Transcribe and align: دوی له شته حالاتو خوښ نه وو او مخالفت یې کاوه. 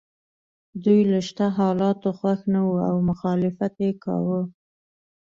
دوی 0.83 1.01
له 1.11 1.19
شته 1.27 1.45
حالاتو 1.57 2.09
خوښ 2.19 2.39
نه 2.53 2.61
وو 2.67 2.77
او 2.89 2.95
مخالفت 3.09 3.73
یې 3.83 3.91
کاوه. 4.03 4.41